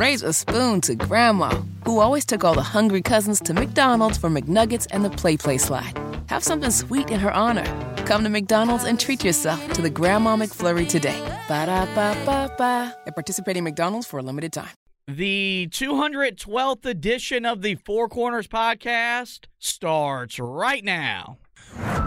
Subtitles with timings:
[0.00, 1.50] raise a spoon to Grandma,
[1.84, 5.58] who always took all the hungry cousins to McDonald's for McNuggets and the Play Play
[5.58, 5.92] slide.
[6.28, 7.66] Have something sweet in her honor.
[8.06, 11.20] Come to McDonald's and treat yourself to the Grandma McFlurry today.
[11.48, 12.96] Ba da ba ba ba.
[13.06, 14.70] At participating McDonald's for a limited time.
[15.06, 21.36] The 212th edition of the Four Corners podcast starts right now.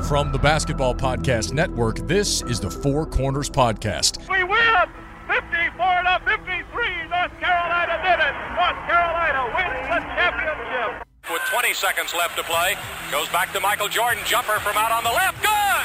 [0.08, 4.18] From the Basketball Podcast Network, this is the Four Corners Podcast.
[4.30, 5.04] We win!
[5.28, 6.73] 54 to 53.
[7.24, 8.36] North Carolina did it.
[8.60, 11.08] North Carolina wins the championship.
[11.32, 12.76] With 20 seconds left to play,
[13.16, 14.20] goes back to Michael Jordan.
[14.28, 15.40] Jumper from out on the left.
[15.40, 15.84] Good!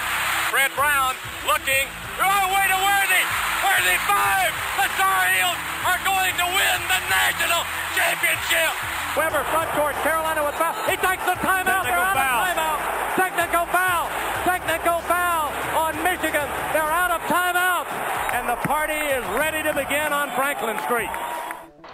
[0.51, 1.15] Fred Brown
[1.47, 1.87] looking.
[2.19, 3.23] Oh, way to Worthy.
[3.63, 4.51] Worthy five.
[4.83, 7.63] The Tar Heels are going to win the national
[7.95, 8.75] championship.
[9.15, 9.95] Webber front court.
[10.03, 10.75] Carolina with foul.
[10.91, 11.87] He takes the timeout.
[11.87, 12.35] They're out foul.
[12.35, 12.79] of timeout.
[13.15, 14.11] Technical foul.
[14.43, 15.55] Technical foul
[15.87, 16.51] on Michigan.
[16.75, 17.87] They're out of timeout.
[18.35, 21.09] And the party is ready to begin on Franklin Street.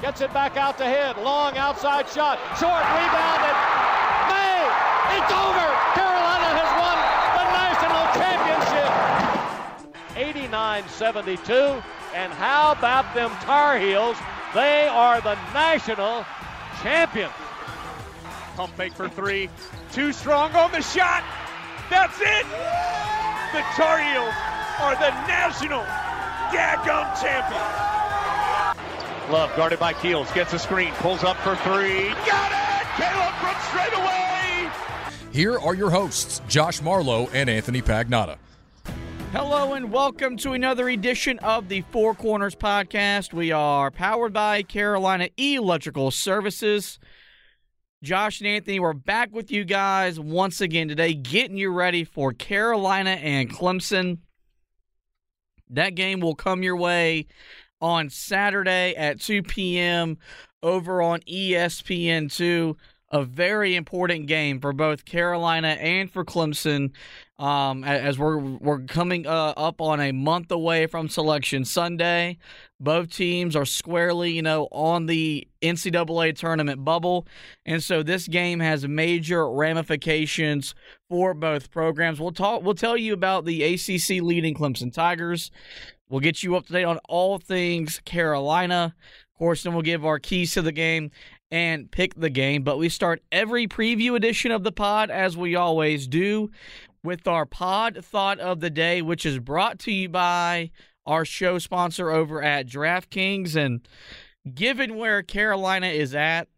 [0.03, 1.17] Gets it back out to hit.
[1.23, 2.35] Long outside shot.
[2.59, 3.55] Short rebounded.
[4.27, 4.59] May.
[5.15, 5.67] It's over.
[5.95, 6.99] Carolina has won
[7.39, 8.91] the national championship.
[10.19, 11.81] 89-72.
[12.13, 14.17] And how about them Tar Heels?
[14.53, 16.27] They are the national
[16.83, 17.35] champions.
[18.57, 19.49] Pump fake for three.
[19.93, 21.23] Too strong on the shot.
[21.89, 22.47] That's it.
[23.53, 24.35] The Tar Heels
[24.81, 25.85] are the national
[26.55, 27.61] daggum champion.
[29.33, 30.31] Love guarded by Keels.
[30.33, 30.93] Gets a screen.
[30.95, 32.11] Pulls up for three.
[32.11, 32.87] Got it!
[32.97, 34.71] Caleb from straight away.
[35.33, 38.37] Here are your hosts, Josh Marlowe and Anthony Pagnotta.
[39.33, 43.33] Hello and welcome to another edition of the Four Corners podcast.
[43.33, 47.01] We are powered by Carolina Electrical Services.
[48.01, 52.33] Josh and Anthony, we're back with you guys once again today, getting you ready for
[52.33, 54.19] Carolina and Clemson.
[55.71, 57.27] That game will come your way
[57.81, 60.19] on Saturday at 2 p.m.
[60.63, 62.77] over on E ESPN2.
[63.15, 66.91] A very important game for both Carolina and for Clemson,
[67.39, 72.39] um, as we're we're coming uh, up on a month away from Selection Sunday.
[72.81, 77.29] Both teams are squarely, you know, on the NCAA tournament bubble,
[77.65, 80.75] and so this game has major ramifications
[81.09, 82.19] for both programs.
[82.19, 82.65] We'll talk.
[82.65, 85.53] We'll tell you about the ACC leading Clemson Tigers.
[86.09, 88.97] We'll get you up to date on all things Carolina.
[89.35, 91.11] Of course, then we'll give our keys to the game
[91.55, 92.65] and pick the game.
[92.65, 96.51] But we start every preview edition of the pod, as we always do,
[97.05, 100.73] with our pod thought of the day, which is brought to you by
[101.07, 103.55] our show sponsor over at DraftKings.
[103.55, 103.87] And
[104.53, 106.49] given where Carolina is at,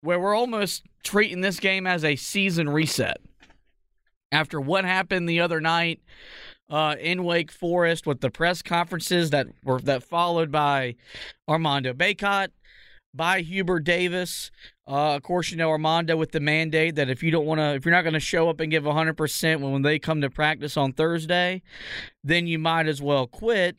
[0.00, 3.18] where we're almost treating this game as a season reset
[4.32, 6.00] after what happened the other night
[6.70, 10.96] uh, in Wake Forest with the press conferences that were that followed by
[11.46, 12.48] Armando Bacot,
[13.14, 14.50] by Hubert Davis.
[14.86, 17.74] Uh, of course, you know Armando with the mandate that if you don't want to,
[17.74, 20.30] if you're not going to show up and give 100 percent when they come to
[20.30, 21.62] practice on Thursday,
[22.22, 23.76] then you might as well quit.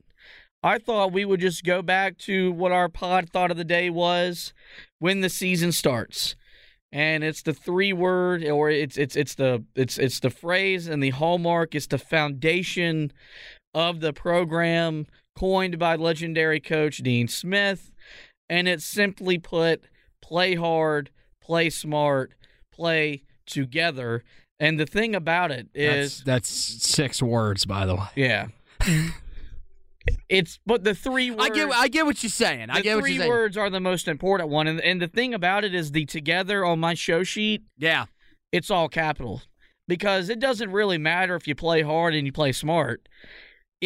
[0.64, 3.92] I thought we would just go back to what our pod thought of the day
[3.92, 4.54] was
[4.98, 6.36] when the season starts
[6.96, 11.04] and it's the three word or it's it's it's the it's it's the phrase and
[11.04, 13.12] the hallmark it's the foundation
[13.74, 17.92] of the program coined by legendary coach Dean Smith
[18.50, 19.84] and it's simply put
[20.22, 21.10] play hard
[21.42, 22.34] play smart
[22.72, 24.24] play together
[24.60, 26.50] and the thing about it is That's, that's
[26.90, 28.08] six words, by the way.
[28.16, 28.48] yeah
[30.30, 32.70] it's but the three words I get, I get what you're saying.
[32.70, 33.30] I get what three you're saying.
[33.30, 36.64] words are the most important one and, and the thing about it is the together
[36.64, 38.06] on my show sheet Yeah,
[38.52, 39.42] it's all capital
[39.88, 43.08] because it doesn't really matter if you play hard and you play smart.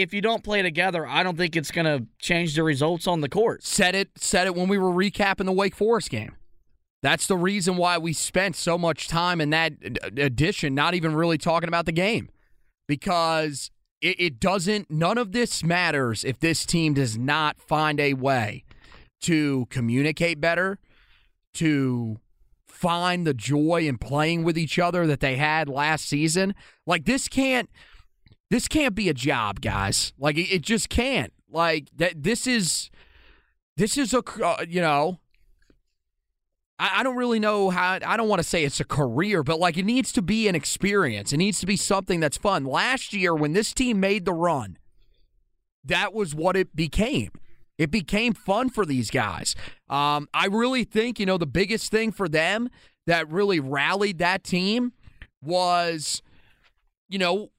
[0.01, 3.21] If you don't play together, I don't think it's going to change the results on
[3.21, 3.63] the court.
[3.63, 4.09] said it.
[4.15, 6.35] Said it when we were recapping the Wake Forest game.
[7.01, 9.73] That's the reason why we spent so much time in that
[10.17, 12.29] edition, not even really talking about the game,
[12.87, 13.71] because
[14.01, 14.91] it, it doesn't.
[14.91, 18.65] None of this matters if this team does not find a way
[19.21, 20.79] to communicate better,
[21.55, 22.19] to
[22.67, 26.55] find the joy in playing with each other that they had last season.
[26.85, 27.69] Like this can't
[28.49, 30.13] this can't be a job, guys.
[30.17, 31.33] Like it, just can't.
[31.51, 32.89] Like that this is
[33.77, 35.19] this is a uh, you know
[36.77, 39.59] I, I don't really know how I don't want to say it's a career, but
[39.59, 41.33] like it needs to be an experience.
[41.33, 42.65] It needs to be something that's fun.
[42.65, 44.77] Last year when this team made the run,
[45.83, 47.31] that was what it became.
[47.77, 49.55] It became fun for these guys.
[49.89, 52.69] Um, I really think, you know, the biggest thing for them
[53.07, 54.91] that really rallied that team
[55.41, 56.21] was,
[57.07, 57.51] you know,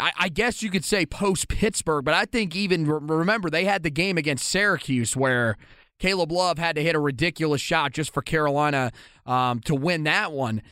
[0.00, 3.64] I, I guess you could say post Pittsburgh, but I think even re- remember they
[3.64, 5.56] had the game against Syracuse where
[5.98, 8.90] Caleb Love had to hit a ridiculous shot just for Carolina
[9.26, 10.62] um, to win that one.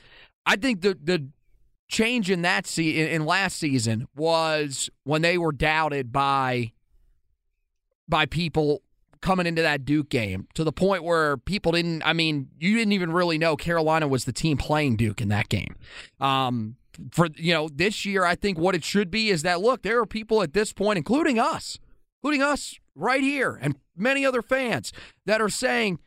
[0.46, 1.28] I think the the
[1.88, 6.72] change in that se- in last season was when they were doubted by
[8.08, 8.82] by people
[9.20, 12.02] coming into that Duke game to the point where people didn't.
[12.04, 15.48] I mean, you didn't even really know Carolina was the team playing Duke in that
[15.50, 15.76] game.
[16.20, 16.76] Um,
[17.12, 20.00] for you know, this year, I think what it should be is that look, there
[20.00, 21.78] are people at this point, including us,
[22.22, 24.92] including us right here, and many other fans
[25.26, 25.98] that are saying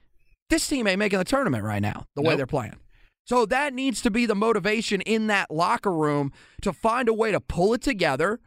[0.50, 2.78] this team ain't making the tournament right now the way they're playing.
[3.26, 6.34] So that needs to be the motivation in that locker room
[6.64, 8.40] to find a way to pull it together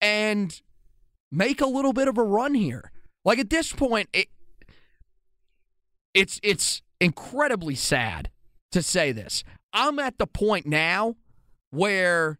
[0.00, 0.60] and
[1.32, 2.92] make a little bit of a run here.
[3.24, 4.28] Like at this point, it,
[6.12, 8.30] it's it's incredibly sad
[8.70, 9.42] to say this.
[9.72, 11.16] I'm at the point now
[11.74, 12.38] where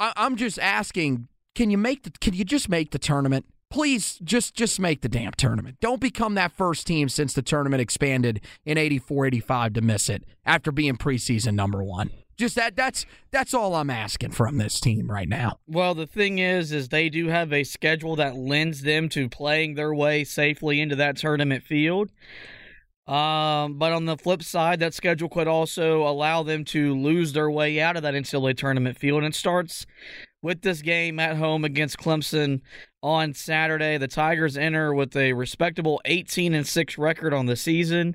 [0.00, 3.46] I, I'm just asking, can you make the can you just make the tournament?
[3.70, 5.76] Please just just make the damn tournament.
[5.80, 10.24] Don't become that first team since the tournament expanded in 84 85 to miss it
[10.44, 12.10] after being preseason number 1.
[12.38, 15.58] Just that that's that's all I'm asking from this team right now.
[15.66, 19.74] Well, the thing is, is they do have a schedule that lends them to playing
[19.74, 22.12] their way safely into that tournament field.
[23.08, 27.50] Um, but on the flip side, that schedule could also allow them to lose their
[27.50, 29.24] way out of that NCAA tournament field.
[29.24, 29.86] And it starts
[30.42, 32.60] with this game at home against Clemson
[33.02, 33.96] on Saturday.
[33.96, 38.14] The Tigers enter with a respectable 18 and 6 record on the season.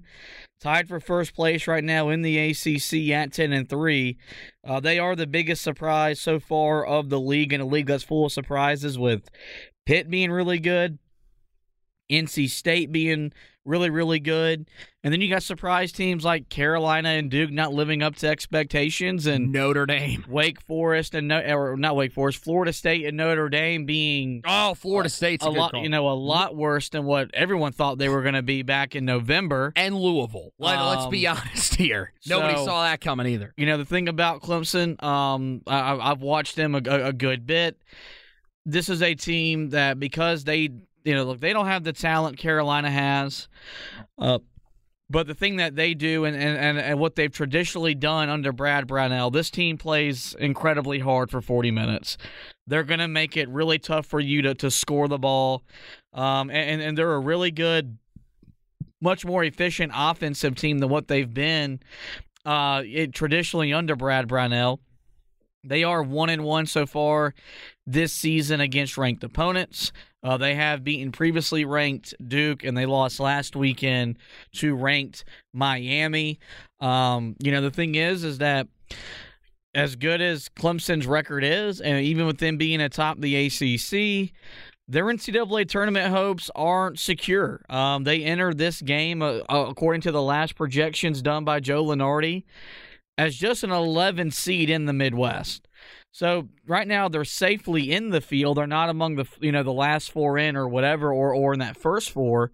[0.61, 4.17] Tied for first place right now in the ACC at 10 and 3.
[4.65, 8.03] Uh, they are the biggest surprise so far of the league, in a league that's
[8.03, 9.29] full of surprises, with
[9.85, 10.99] Pitt being really good,
[12.13, 13.31] NC State being
[13.65, 14.67] really, really good,
[15.05, 19.25] and then you got surprise teams like Carolina and Duke not living up to expectations,
[19.25, 20.25] and Notre Dame.
[20.27, 24.73] Wake Forest and no, or not Wake Forest, Florida State and Notre Dame being Oh,
[24.73, 25.81] Florida State's a a, lot, call.
[25.83, 28.95] you know, a lot worse than what everyone thought they were going to be back
[28.97, 29.71] in November.
[29.77, 30.51] and Louisville.
[30.59, 32.11] Let, us be Um, honest here.
[32.27, 33.53] Nobody so- saw that coming either.
[33.55, 37.47] You know, the thing about Clemson, um, I, I've watched them a, a, a good
[37.47, 37.77] bit.
[38.65, 40.69] This is a team that because they,
[41.03, 43.47] you know, look, they don't have the talent Carolina has.
[44.17, 44.39] Uh,
[45.09, 48.87] but the thing that they do and, and, and, what they've traditionally done under Brad
[48.87, 52.17] Brownell, this team plays incredibly hard for 40 minutes.
[52.65, 55.63] They're going to make it really tough for you to, to score the ball.
[56.13, 57.97] Um, and, and they're a really good,
[59.01, 61.81] much more efficient offensive team than what they've been
[62.45, 64.79] uh, it, traditionally under Brad Brownell.
[65.63, 67.33] They are one and one so far
[67.85, 69.91] this season against ranked opponents.
[70.23, 74.17] Uh, they have beaten previously ranked Duke, and they lost last weekend
[74.53, 76.39] to ranked Miami.
[76.79, 78.67] Um, you know, the thing is, is that
[79.75, 84.31] as good as Clemson's record is, and even with them being atop the ACC,
[84.87, 87.61] their NCAA tournament hopes aren't secure.
[87.69, 91.83] Um, they enter this game, uh, uh, according to the last projections done by Joe
[91.83, 92.43] Lunardi,
[93.17, 95.67] as just an 11 seed in the Midwest.
[96.13, 98.57] So right now they're safely in the field.
[98.57, 101.59] They're not among the you know the last four in or whatever, or or in
[101.59, 102.51] that first four.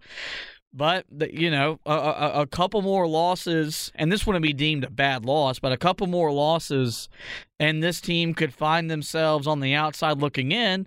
[0.72, 4.84] But the, you know a, a, a couple more losses, and this wouldn't be deemed
[4.84, 7.10] a bad loss, but a couple more losses,
[7.58, 10.86] and this team could find themselves on the outside looking in,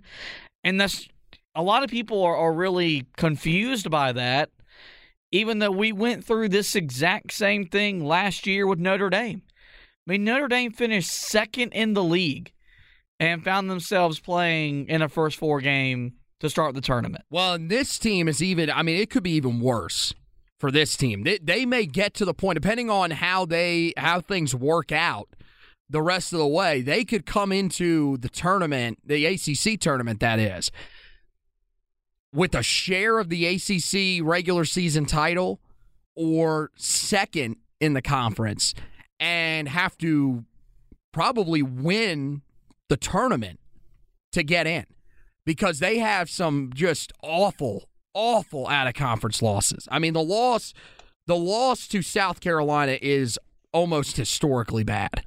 [0.64, 1.08] and that's
[1.54, 4.50] a lot of people are, are really confused by that.
[5.30, 9.42] Even though we went through this exact same thing last year with Notre Dame.
[10.06, 12.52] I mean, Notre Dame finished second in the league
[13.20, 17.24] and found themselves playing in a first four game to start the tournament.
[17.30, 20.14] Well, this team is even, I mean, it could be even worse
[20.58, 21.24] for this team.
[21.24, 25.28] They, they may get to the point, depending on how they how things work out
[25.88, 30.38] the rest of the way, they could come into the tournament, the ACC tournament, that
[30.38, 30.70] is,
[32.32, 35.60] with a share of the ACC regular season title
[36.16, 38.74] or second in the conference
[39.20, 40.44] and have to
[41.12, 42.42] probably win
[42.94, 43.58] the tournament
[44.30, 44.86] to get in
[45.44, 49.88] because they have some just awful, awful out of conference losses.
[49.90, 50.72] I mean, the loss,
[51.26, 53.36] the loss to South Carolina is
[53.72, 55.24] almost historically bad.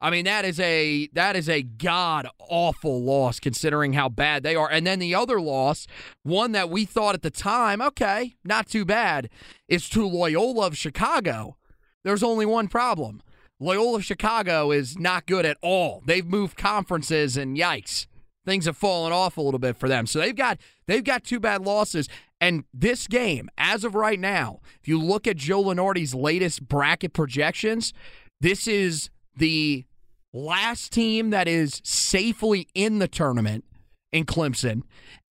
[0.00, 4.56] I mean, that is a that is a god awful loss considering how bad they
[4.56, 4.70] are.
[4.70, 5.86] And then the other loss,
[6.22, 9.28] one that we thought at the time, okay, not too bad,
[9.68, 11.58] is to Loyola of Chicago.
[12.02, 13.20] There's only one problem.
[13.60, 16.02] Loyola Chicago is not good at all.
[16.06, 18.06] They've moved conferences and yikes.
[18.46, 20.06] Things have fallen off a little bit for them.
[20.06, 22.08] So they've got they've got two bad losses.
[22.40, 27.12] And this game, as of right now, if you look at Joe Lunardi's latest bracket
[27.12, 27.92] projections,
[28.40, 29.84] this is the
[30.32, 33.64] last team that is safely in the tournament
[34.12, 34.82] in Clemson.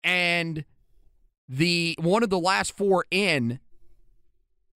[0.04, 0.66] And
[1.48, 3.60] the one of the last four in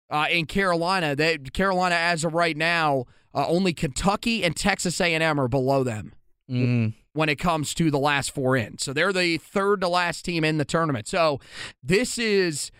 [0.09, 1.15] uh, in Carolina.
[1.15, 6.13] That Carolina, as of right now, uh, only Kentucky and Texas A&M are below them
[6.49, 6.93] Mm.
[7.13, 8.77] when it comes to the last four in.
[8.77, 11.07] So they're the third to last team in the tournament.
[11.07, 11.39] So
[11.81, 12.71] this is,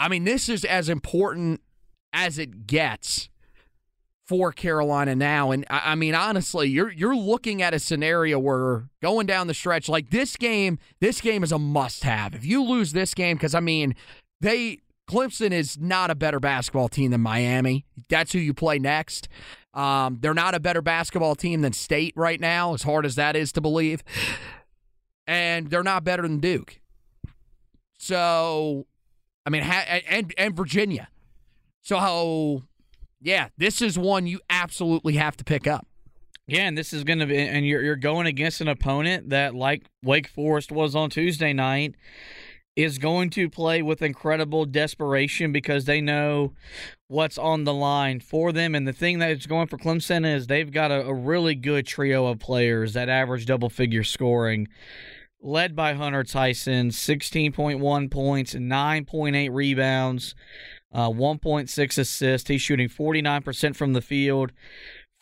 [0.00, 1.60] I mean, this is as important
[2.12, 3.28] as it gets
[4.26, 5.52] for Carolina now.
[5.52, 9.54] And I, I mean, honestly, you're you're looking at a scenario where going down the
[9.54, 12.34] stretch, like this game, this game is a must have.
[12.34, 13.94] If you lose this game, because I mean,
[14.40, 17.86] they Clemson is not a better basketball team than Miami.
[18.08, 19.28] That's who you play next.
[19.78, 23.36] Um, they're not a better basketball team than State right now, as hard as that
[23.36, 24.02] is to believe.
[25.24, 26.80] And they're not better than Duke.
[27.96, 28.86] So,
[29.46, 31.08] I mean, ha- and and Virginia.
[31.82, 32.64] So,
[33.20, 35.86] yeah, this is one you absolutely have to pick up.
[36.48, 39.54] Yeah, and this is going to be, and you're you're going against an opponent that,
[39.54, 41.94] like Wake Forest was on Tuesday night,
[42.74, 46.54] is going to play with incredible desperation because they know
[47.08, 48.74] what's on the line for them.
[48.74, 52.26] And the thing that's going for Clemson is they've got a, a really good trio
[52.26, 54.68] of players that average double figure scoring,
[55.42, 60.34] led by Hunter Tyson, 16.1 points, 9.8 rebounds,
[60.92, 62.48] uh, 1.6 assists.
[62.48, 64.52] He's shooting 49% from the field.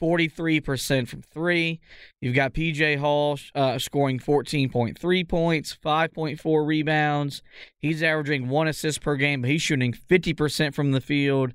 [0.01, 1.81] 43% from three.
[2.21, 7.43] You've got PJ Hall uh, scoring 14.3 points, 5.4 rebounds.
[7.79, 11.53] He's averaging one assist per game, but he's shooting 50% from the field,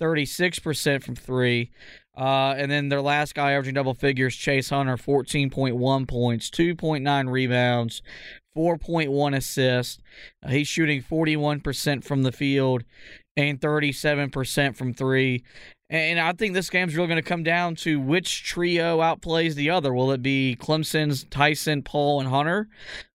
[0.00, 1.70] 36% from three.
[2.16, 8.02] Uh, and then their last guy averaging double figures, Chase Hunter, 14.1 points, 2.9 rebounds,
[8.56, 9.98] 4.1 assists.
[10.44, 12.84] Uh, he's shooting 41% from the field
[13.36, 15.44] and 37% from three.
[15.90, 19.70] And I think this game's really going to come down to which trio outplays the
[19.70, 19.92] other.
[19.92, 22.68] Will it be Clemson's Tyson, Paul, and Hunter,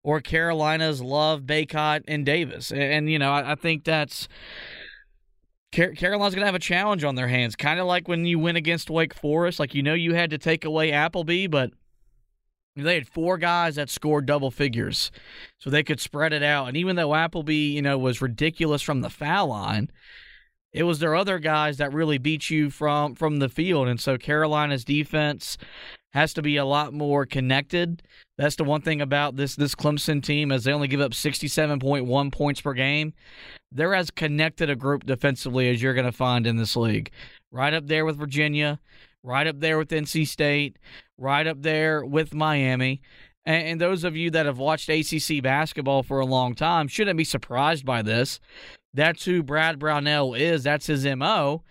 [0.02, 2.72] or Carolina's Love, Bacot, and Davis?
[2.72, 4.26] And, and you know, I, I, think that's
[5.72, 8.40] Car- Carolina's going to have a challenge on their hands, kind of like when you
[8.40, 9.60] went against Wake Forest.
[9.60, 11.70] Like you know, you had to take away Appleby, but
[12.74, 15.12] they had four guys that scored double figures,
[15.58, 16.66] so they could spread it out.
[16.66, 19.90] And even though Appleby, you know, was ridiculous from the foul line
[20.74, 23.88] it was their other guys that really beat you from from the field.
[23.88, 25.56] And so carolina's defense
[26.12, 28.02] has to be a lot more connected.
[28.36, 32.32] That's the one thing about this this clemson team as they only give up 67.1
[32.32, 33.14] points per game.
[33.72, 37.10] They're as connected a group defensively as you're going to find in this league.
[37.50, 38.80] Right up there with virginia
[39.26, 40.76] right up there with nc state
[41.16, 43.00] right up there with miami.
[43.46, 47.24] And, those of you that have watched ACC basketball for a long time shouldn't be
[47.24, 48.40] surprised by this
[48.94, 50.62] that's who Brad Brownell is.
[50.62, 51.62] That's his MO.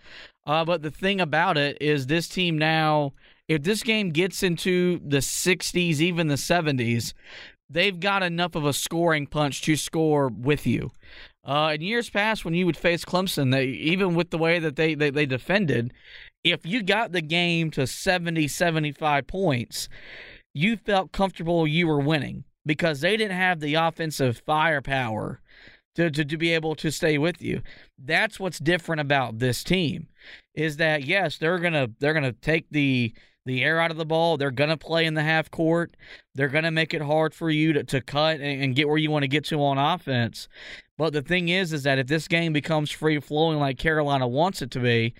[0.46, 3.14] Uh, but the thing about it is, this team now,
[3.48, 7.14] if this game gets into the 60s, even the 70s,
[7.70, 10.90] they've got enough of a scoring punch to score with you.
[11.44, 14.76] Uh, in years past, when you would face Clemson, they even with the way that
[14.76, 15.92] they, they, they defended,
[16.42, 19.88] if you got the game to 70, 75 points,
[20.54, 25.40] you felt comfortable you were winning because they didn't have the offensive firepower
[25.94, 27.62] to, to, to be able to stay with you.
[27.98, 30.08] That's what's different about this team
[30.54, 33.12] is that yes, they're gonna they're gonna take the
[33.46, 34.36] the air out of the ball.
[34.36, 35.96] They're gonna play in the half court.
[36.34, 39.10] They're gonna make it hard for you to, to cut and, and get where you
[39.10, 40.48] want to get to on offense.
[40.96, 44.62] But the thing is, is that if this game becomes free flowing like Carolina wants
[44.62, 45.14] it to be,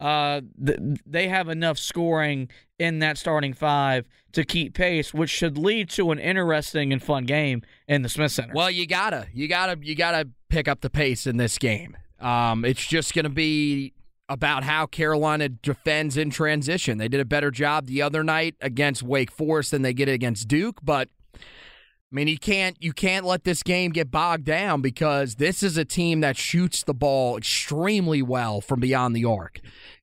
[0.00, 2.48] uh, th- they have enough scoring
[2.80, 7.26] in that starting five to keep pace, which should lead to an interesting and fun
[7.26, 8.52] game in the Smith Center.
[8.54, 11.96] Well, you gotta, you gotta, you gotta pick up the pace in this game.
[12.18, 13.92] Um, it's just to be
[14.28, 16.98] about how Carolina defends in transition.
[16.98, 20.48] They did a better job the other night against Wake Forest than they did against
[20.48, 25.36] Duke, but I mean, you can't you can't let this game get bogged down because
[25.36, 29.60] this is a team that shoots the ball extremely well from beyond the arc.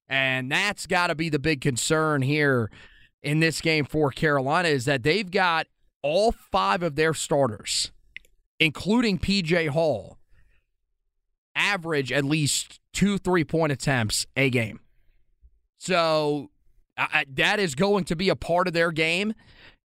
[0.09, 2.71] And that's got to be the big concern here
[3.21, 5.67] in this game for Carolina is that they've got
[6.01, 7.91] all five of their starters,
[8.59, 10.17] including PJ Hall,
[11.55, 14.79] average at least two three point attempts a game.
[15.77, 16.51] So
[16.97, 19.33] uh, that is going to be a part of their game.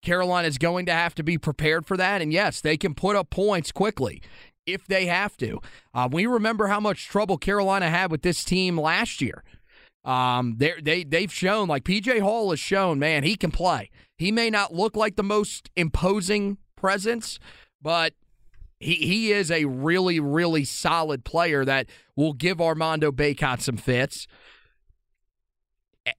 [0.03, 2.23] Carolina is going to have to be prepared for that.
[2.23, 4.23] And yes, they can put up points quickly
[4.67, 5.61] if they have to.
[5.95, 9.45] Uh, we remember how much trouble Carolina had with this team last year.
[10.05, 13.91] Um, they they they've shown like PJ Hall has shown, man, he can play.
[14.17, 17.39] He may not look like the most imposing presence,
[17.81, 18.15] but
[18.81, 24.27] he he is a really really solid player that will give Armando Bacot some fits.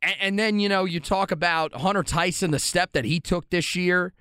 [0.01, 3.75] And then, you know, you talk about Hunter Tyson, the step that he took this
[3.75, 4.13] year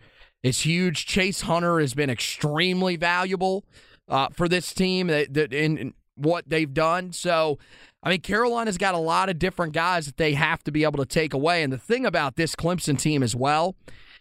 [0.43, 1.07] is huge.
[1.07, 3.65] Chase Hunter has been extremely valuable.
[4.09, 7.13] uh, for this team in, in what they've done.
[7.13, 7.59] So,
[8.03, 10.99] I mean, Carolina's got a lot of different guys that they have to be able
[10.99, 11.63] to take away.
[11.63, 13.77] And the thing about this Clemson team as well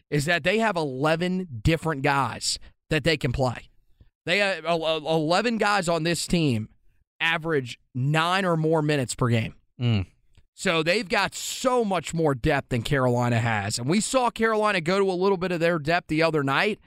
[0.10, 2.60] is that they have 11 different guys
[2.90, 3.70] that they can play.
[4.26, 6.70] They have 11 guys on this team
[7.20, 9.56] average nine or more minutes per game.
[9.80, 10.06] Mm.
[10.54, 13.80] So they've got so much more depth than Carolina has.
[13.80, 16.80] And we saw Carolina go to a little bit of their depth the other night,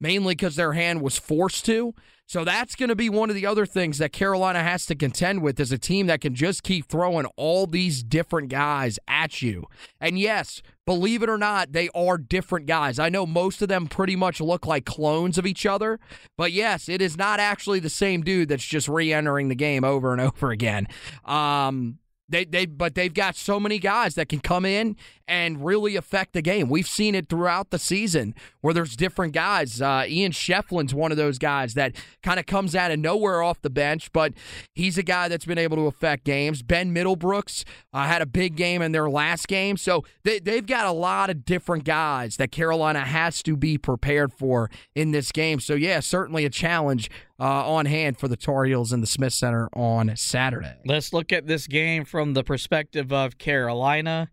[0.00, 1.94] mainly because their hand was forced to.
[2.26, 5.42] So that's going to be one of the other things that Carolina has to contend
[5.42, 9.66] with as a team that can just keep throwing all these different guys at you.
[10.00, 12.98] And yes, believe it or not, they are different guys.
[12.98, 16.00] I know most of them pretty much look like clones of each other,
[16.36, 19.84] but yes, it is not actually the same dude that's just re entering the game
[19.84, 20.88] over and over again.
[21.24, 24.96] Um, they they but they've got so many guys that can come in
[25.28, 26.68] and really affect the game.
[26.68, 29.80] We've seen it throughout the season where there's different guys.
[29.82, 33.60] Uh, Ian Schieffelin's one of those guys that kind of comes out of nowhere off
[33.62, 34.32] the bench, but
[34.74, 36.62] he's a guy that's been able to affect games.
[36.62, 40.86] Ben Middlebrooks uh, had a big game in their last game, so they, they've got
[40.86, 45.58] a lot of different guys that Carolina has to be prepared for in this game.
[45.58, 49.32] So yeah, certainly a challenge uh, on hand for the Tar Heels in the Smith
[49.32, 50.76] Center on Saturday.
[50.84, 54.30] Let's look at this game from the perspective of Carolina.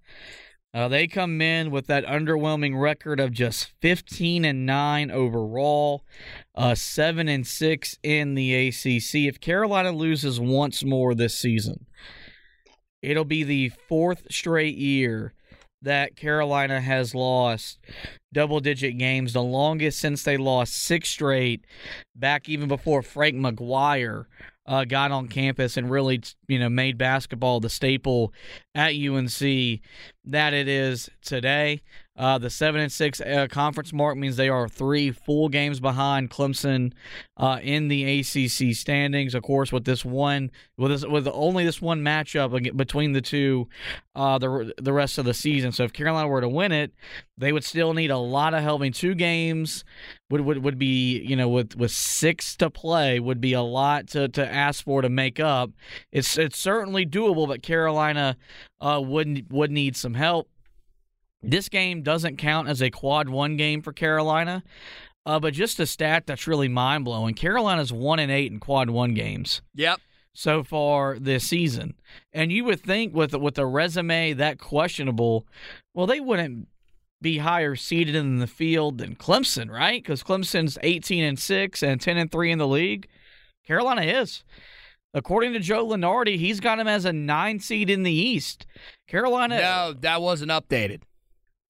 [0.73, 6.03] Uh, they come in with that underwhelming record of just 15 and 9 overall,
[6.55, 9.27] uh, 7 and 6 in the ACC.
[9.27, 11.85] If Carolina loses once more this season,
[13.03, 15.35] it'll be the fourth straight year
[15.83, 17.79] that Carolina has lost
[18.33, 21.65] double digit games, the longest since they lost six straight
[22.15, 24.25] back even before Frank McGuire
[24.65, 28.33] uh, got on campus and really, you know, made basketball the staple
[28.73, 29.39] at UNC
[30.25, 31.81] that it is today.
[32.15, 36.29] Uh, the seven and six uh, conference mark means they are three full games behind
[36.29, 36.93] Clemson
[37.37, 39.33] uh, in the ACC standings.
[39.33, 43.67] Of course, with this one, with this, with only this one matchup between the two,
[44.13, 45.71] uh, the the rest of the season.
[45.71, 46.93] So if Carolina were to win it,
[47.35, 48.81] they would still need a lot of help.
[48.81, 49.83] I mean, two games
[50.29, 54.07] would, would would be you know with with six to play would be a lot
[54.09, 55.71] to, to ask for to make up.
[56.11, 58.37] It's it's certainly doable, but Carolina
[58.79, 60.47] uh, would would need some help.
[61.43, 64.63] This game doesn't count as a quad one game for Carolina,
[65.25, 67.35] uh, but just a stat that's really mind blowing.
[67.35, 69.61] Carolina's one and eight in quad one games.
[69.75, 69.99] Yep.
[70.35, 71.93] So far this season,
[72.31, 75.45] and you would think with with a resume that questionable,
[75.93, 76.67] well, they wouldn't
[77.21, 80.03] be higher seeded in the field than Clemson, right?
[80.03, 83.07] Because Clemson's 18 and 6 and 10 and 3 in the league.
[83.65, 84.43] Carolina is.
[85.13, 88.65] According to Joe Lunardi, he's got him as a nine seed in the East.
[89.07, 89.59] Carolina.
[89.59, 91.01] No, that wasn't updated.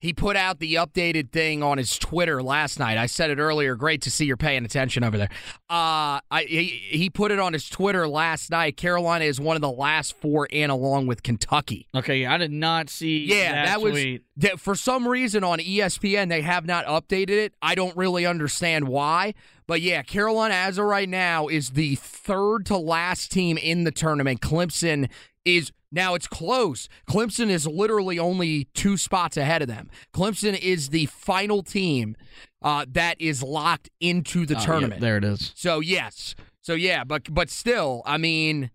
[0.04, 2.98] He put out the updated thing on his Twitter last night.
[2.98, 3.76] I said it earlier.
[3.76, 5.30] Great to see you're paying attention over there.
[5.70, 8.76] Uh, I, he, he put it on his Twitter last night.
[8.76, 11.88] Carolina is one of the last four in, along with Kentucky.
[11.96, 13.24] Okay, I did not see.
[13.24, 14.20] Yeah, that, that was
[14.58, 17.54] for some reason on ESPN they have not updated it.
[17.62, 19.34] I don't really understand why,
[19.68, 23.92] but yeah, Carolina as of right now is the third to last team in the
[23.92, 24.42] tournament.
[24.42, 25.10] Clemson
[25.46, 26.90] is now it's close.
[27.10, 29.90] Clemson is literally only two spots ahead of them.
[30.14, 32.18] Clemson is the final team
[32.62, 35.00] uh, that is locked into the Oh, yeah, tournament.
[35.02, 35.54] there it is.
[35.56, 38.72] So yes, so yeah, but but still, I mean,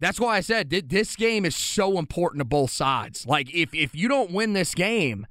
[0.00, 3.26] that's why I said th- this game is so important to both sides.
[3.26, 5.26] Like if if you don't win this game.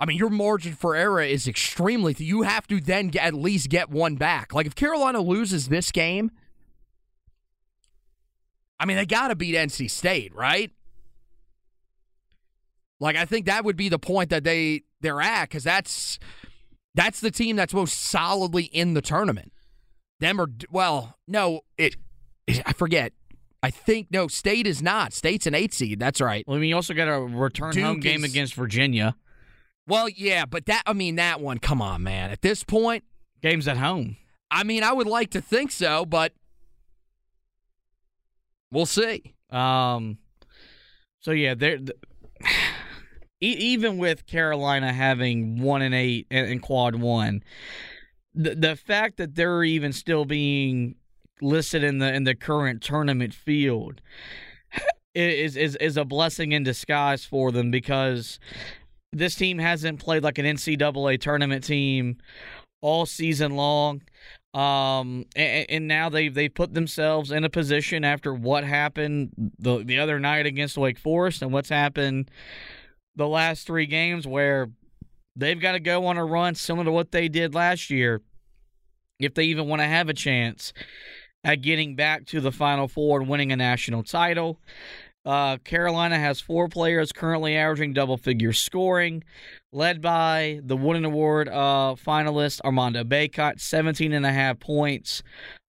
[0.00, 2.14] I mean, your margin for error is extremely.
[2.18, 4.54] You have to then get, at least get one back.
[4.54, 6.30] Like if Carolina loses this game,
[8.80, 10.70] I mean, they got to beat NC State, right?
[13.00, 16.18] Like I think that would be the point that they they're at because that's
[16.94, 19.52] that's the team that's most solidly in the tournament.
[20.20, 21.96] Them or well, no, it,
[22.66, 23.12] I forget.
[23.62, 25.12] I think no, State is not.
[25.12, 25.98] State's an eight seed.
[25.98, 26.44] That's right.
[26.46, 29.16] Well, I mean, you also got a return Duke home game is- against Virginia.
[29.86, 31.58] Well, yeah, but that I mean that one.
[31.58, 32.30] Come on, man.
[32.30, 33.04] At this point,
[33.42, 34.16] Games at home.
[34.50, 36.32] I mean, I would like to think so, but
[38.70, 39.34] we'll see.
[39.50, 40.18] Um,
[41.20, 41.78] so yeah, there.
[41.78, 41.94] The,
[43.40, 47.42] even with Carolina having one and eight in quad one,
[48.34, 50.96] the the fact that they're even still being
[51.40, 54.00] listed in the in the current tournament field
[55.14, 58.38] is is is a blessing in disguise for them because
[59.12, 62.18] this team hasn't played like an NCAA tournament team
[62.80, 64.02] all season long.
[64.58, 69.84] Um, and, and now they've they put themselves in a position after what happened the
[69.84, 72.28] the other night against Wake Forest and what's happened
[73.14, 74.68] the last three games where
[75.36, 78.20] they've got to go on a run similar to what they did last year
[79.20, 80.72] if they even want to have a chance
[81.44, 84.58] at getting back to the Final Four and winning a national title.
[85.24, 89.22] Uh, Carolina has four players currently averaging double figure scoring,
[89.72, 95.22] led by the Wooden Award uh, finalist Armando Bacot, 17 and a half points,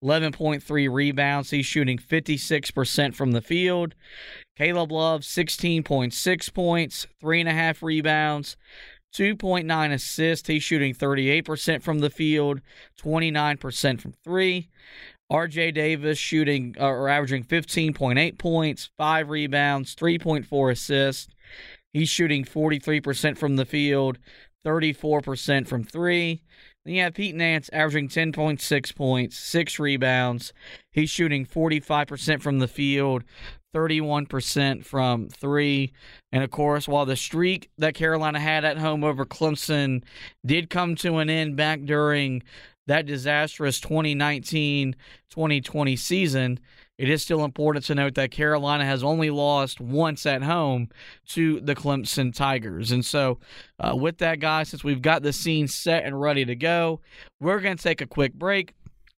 [0.04, 1.50] 11.3 rebounds.
[1.50, 3.96] He's shooting 56% from the field.
[4.58, 8.58] Caleb Love, 16.6 points, three and a half rebounds.
[9.14, 10.48] 2.9 assists.
[10.48, 12.62] He's shooting 38% from the field,
[13.02, 14.70] 29% from three.
[15.32, 21.28] RJ Davis shooting uh, or averaging 15.8 points, 5 rebounds, 3.4 assists.
[21.94, 24.20] He's shooting 43% from the field,
[24.66, 26.42] 34% from 3.
[26.86, 30.54] Then you have Pete Nance averaging 10.6 points, 6 rebounds.
[30.92, 33.24] He's shooting 45% from the field,
[33.74, 35.92] 31% from 3.
[36.32, 40.04] And of course, while the streak that Carolina had at home over Clemson
[40.46, 42.44] did come to an end back during
[42.88, 44.96] that disastrous 2019
[45.30, 46.60] 2020 season,
[47.00, 50.90] it is still important to note that Carolina has only lost once at home
[51.30, 52.92] to the Clemson Tigers.
[52.92, 53.40] And so,
[53.80, 57.00] uh, with that, guys, since we've got the scene set and ready to go,
[57.40, 58.74] we're going to take a quick break.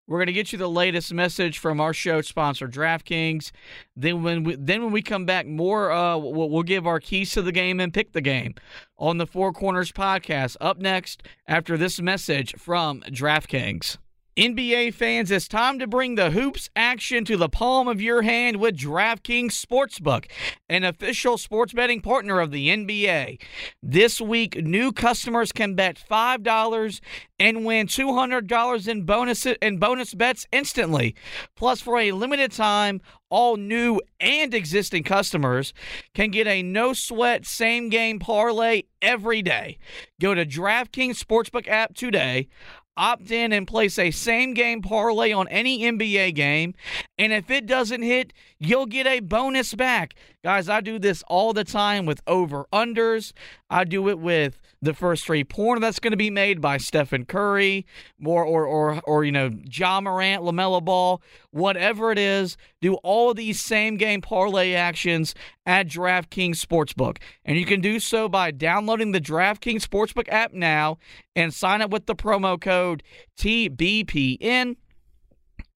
[0.06, 3.50] We're going to get you the latest message from our show sponsor, DraftKings.
[3.96, 7.32] Then when we, then when we come back, more uh, we'll, we'll give our keys
[7.32, 8.54] to the game and pick the game
[8.96, 10.56] on the Four Corners podcast.
[10.60, 13.96] Up next, after this message from DraftKings.
[14.36, 18.56] NBA fans, it's time to bring the hoops action to the palm of your hand
[18.56, 20.24] with DraftKings Sportsbook,
[20.70, 23.38] an official sports betting partner of the NBA.
[23.82, 27.00] This week, new customers can bet $5
[27.38, 31.14] and win $200 in bonus in bonus bets instantly.
[31.54, 35.74] Plus, for a limited time, all new and existing customers
[36.14, 39.78] can get a no sweat same game parlay every day.
[40.20, 42.48] Go to DraftKings Sportsbook app today
[42.96, 46.74] opt in and place a same game parlay on any NBA game.
[47.18, 50.14] And if it doesn't hit, you'll get a bonus back.
[50.44, 53.32] Guys, I do this all the time with over unders.
[53.68, 57.24] I do it with the first three pointer that's going to be made by Stephen
[57.24, 57.86] Curry,
[58.18, 62.56] more or or or you know Ja Morant, LaMelo Ball, whatever it is.
[62.80, 68.00] Do all of these same game parlay actions at DraftKings Sportsbook, and you can do
[68.00, 70.98] so by downloading the DraftKings Sportsbook app now
[71.36, 73.04] and sign up with the promo code
[73.38, 74.76] TBPN.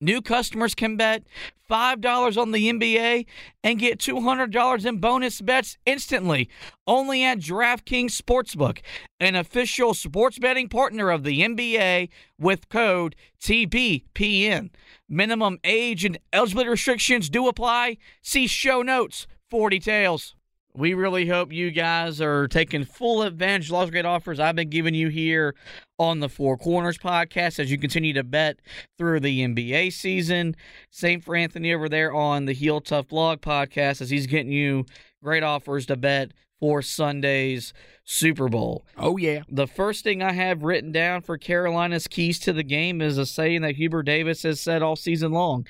[0.03, 1.23] New customers can bet
[1.71, 3.25] $5 on the NBA
[3.62, 6.51] and get $200 in bonus bets instantly
[6.88, 8.81] only at DraftKings Sportsbook,
[9.21, 14.71] an official sports betting partner of the NBA with code TBPN.
[15.09, 17.97] Minimum age and eligibility restrictions do apply.
[18.23, 20.35] See show notes for details.
[20.75, 24.57] We really hope you guys are taking full advantage of all the great offers I've
[24.57, 25.55] been giving you here
[25.99, 28.59] on the Four Corners podcast as you continue to bet
[28.97, 30.57] through the NBA season.
[30.91, 34.87] Same for Anthony over there on the Heel Tough Blog podcast as he's getting you
[35.23, 38.85] great offers to bet for Sunday's Super Bowl.
[38.99, 39.43] Oh, yeah.
[39.49, 43.25] The first thing I have written down for Carolina's keys to the game is a
[43.25, 45.67] saying that Hubert Davis has said all season long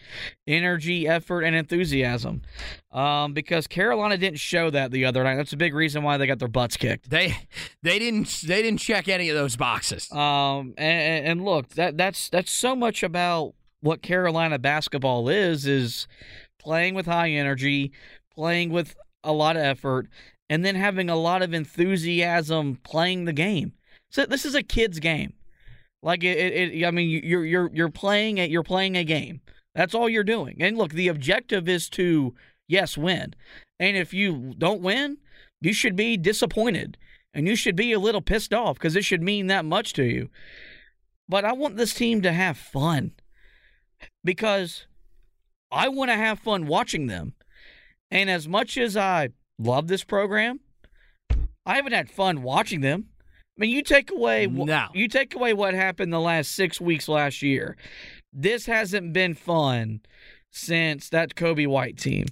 [0.47, 2.43] energy, effort, and enthusiasm.
[2.91, 5.37] Um, because Carolina didn't show that the other night.
[5.37, 7.11] That's a big reason why they got their butts kicked.
[7.11, 7.37] They
[7.83, 10.11] they didn't they didn't check any of those boxes.
[10.11, 16.07] Um, and, and look, that that's that's so much about what Carolina basketball is is
[16.59, 17.93] playing with high energy,
[18.35, 20.09] playing with a lot of effort,
[20.49, 23.73] and then having a lot of enthusiasm playing the game.
[24.11, 25.33] So this is a kid's game.
[26.03, 29.41] Like it, it, it I mean, you're you're you're playing a, you're playing a game.
[29.75, 30.57] That's all you're doing.
[30.61, 32.35] And look, the objective is to
[32.69, 33.35] yes win.
[33.79, 35.19] And if you don't win,
[35.61, 36.99] you should be disappointed
[37.35, 40.05] and you should be a little pissed off because it should mean that much to
[40.05, 40.29] you.
[41.29, 43.13] But I want this team to have fun
[44.25, 44.87] because
[45.71, 47.35] I want to have fun watching them.
[48.11, 49.31] And as much as I
[49.63, 50.61] love this program,
[51.65, 53.07] I haven't had fun watching them.
[53.59, 54.87] I mean, you take away No.
[54.95, 57.77] you take away what happened the last six weeks last year.
[58.33, 60.01] This hasn't been fun
[60.51, 62.27] since that Coby White team.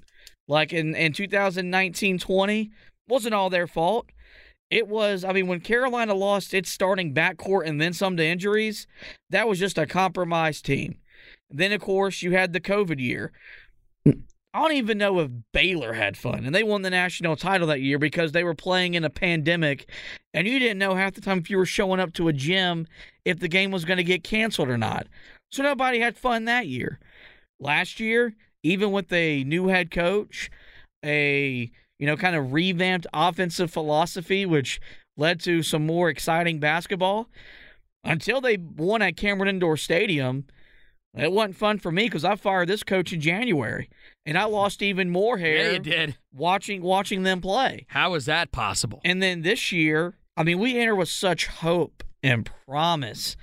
[0.49, 2.71] Like in, in 2019 20,
[3.09, 4.07] wasn't all their fault.
[4.71, 8.87] It was, I mean, when Carolina lost its starting backcourt and then some to injuries,
[9.29, 10.97] that was just a compromised team.
[11.51, 13.33] Then, of course, you had the COVID year.
[14.53, 16.45] I don't even know if Baylor had fun.
[16.45, 19.89] And they won the national title that year because they were playing in a pandemic.
[20.35, 22.89] And you didn't know half the time if you were showing up to a gym
[23.25, 25.07] if the game was going to get canceled or not.
[25.53, 26.99] So nobody had fun that year.
[27.61, 30.51] Last year, even with a new head coach,
[31.05, 34.81] a you know kind of revamped offensive philosophy, which
[35.17, 37.29] led to some more exciting basketball.
[38.03, 40.47] until they won at Cameron Indoor Stadium,
[41.17, 43.89] it wasn't fun for me because I fired this coach in January,
[44.25, 45.57] and I lost even more hair.
[45.67, 46.17] Yeah, you did.
[46.33, 47.87] watching watching them play.
[47.89, 49.01] How is that possible?
[49.05, 53.37] And then this year, I mean, we enter with such hope and promise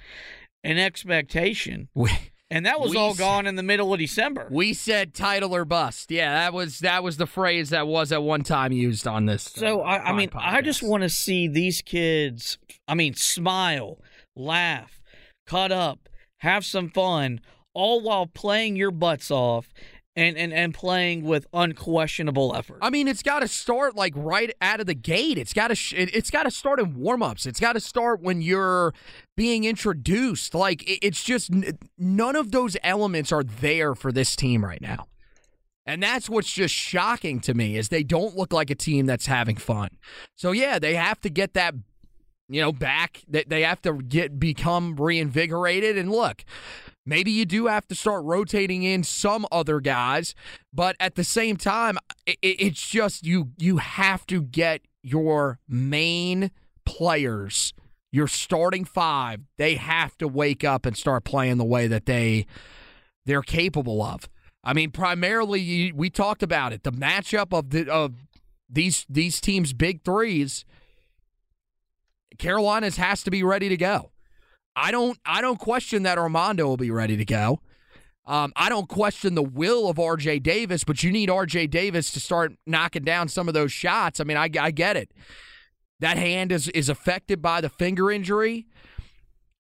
[0.63, 2.11] and expectation, We,
[2.49, 4.47] and that was all gone in the middle of December.
[4.49, 6.09] we said title or bust.
[6.11, 9.43] Yeah, that was that was the phrase that was at one time used on this.
[9.43, 12.57] So uh, I, I mean, I just want to see these kids.
[12.87, 13.99] I mean, smile,
[14.35, 15.01] laugh,
[15.45, 17.41] cut up, have some fun,
[17.77, 19.71] all while playing your butts off,
[20.17, 22.79] and and and playing with unquestionable effort.
[22.81, 25.37] I mean, it's got to start like right out of the gate.
[25.37, 27.45] It's got to sh- it, it's got to start in warm-ups.
[27.45, 28.93] It's got to start when you're
[29.37, 30.55] being introduced.
[30.55, 31.51] Like it, it's just
[31.97, 35.05] none of those elements are there for this team right now.
[35.85, 39.27] And that's what's just shocking to me is they don't look like a team that's
[39.27, 39.89] having fun.
[40.35, 41.75] So yeah, they have to get that
[42.49, 43.23] you know back.
[43.27, 46.43] They they have to get become reinvigorated and look.
[47.07, 50.35] Maybe you do have to start rotating in some other guys,
[50.73, 56.51] but at the same time, it's just you you have to get your main
[56.85, 57.73] players,
[58.11, 59.39] your starting five.
[59.57, 62.45] They have to wake up and start playing the way that they
[63.25, 64.27] they're capable of.
[64.61, 66.83] I mean, primarily we talked about it.
[66.83, 68.15] The matchup of the of
[68.69, 70.65] these these teams' big threes.
[72.37, 74.11] Carolina's has to be ready to go.
[74.77, 77.59] I don't I don't question that Armando will be ready to go.
[78.27, 82.19] Um, I don't question the will of RJ Davis, but you need RJ Davis to
[82.19, 84.19] start knocking down some of those shots.
[84.19, 85.11] I mean, I, I get it.
[85.99, 88.67] That hand is is affected by the finger injury.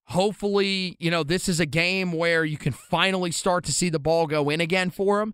[0.09, 3.99] Hopefully, you know, this is a game where you can finally start to see the
[3.99, 5.33] ball go in again for him.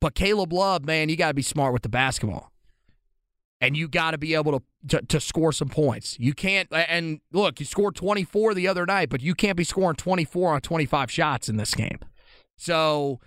[0.00, 2.49] But Caleb Love, man, you got to be smart with the basketball
[3.60, 6.18] and you got to be able to, to to score some points.
[6.18, 6.68] You can't.
[6.72, 10.60] And look, you scored 24 the other night, but you can't be scoring 24 on
[10.60, 11.98] 25 shots in this game.
[12.56, 13.20] So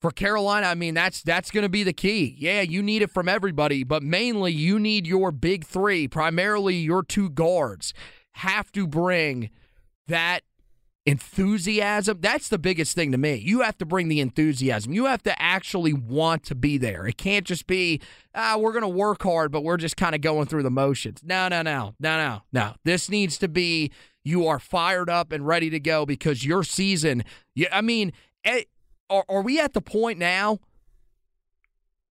[0.00, 2.36] for Carolina, I mean that's that's going to be the key.
[2.38, 7.02] Yeah, you need it from everybody, but mainly you need your big three, primarily your
[7.02, 7.92] two guards,
[8.32, 9.50] have to bring
[10.08, 10.42] that
[11.06, 12.18] enthusiasm.
[12.20, 13.36] That's the biggest thing to me.
[13.36, 14.92] You have to bring the enthusiasm.
[14.92, 17.06] You have to actually want to be there.
[17.06, 18.00] It can't just be,
[18.34, 21.20] ah, we're going to work hard, but we're just kind of going through the motions.
[21.24, 22.74] No, no, no, no, no, no.
[22.84, 23.92] This needs to be
[24.24, 27.22] you are fired up and ready to go because your season,
[27.54, 28.12] yeah, I mean,
[28.44, 28.62] eh,
[29.08, 30.58] are, are we at the point now?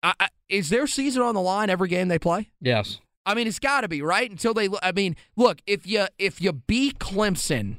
[0.01, 2.49] I, I, is their season on the line every game they play?
[2.61, 2.99] yes.
[3.25, 4.69] I mean, it's got to be right until they.
[4.81, 7.75] I mean, look if you if you beat Clemson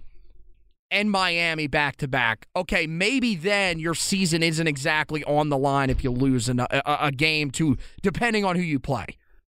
[0.90, 5.90] and Miami back to back, okay, maybe then your season isn't exactly on the line
[5.90, 9.06] if you lose a, a game to depending on who you play.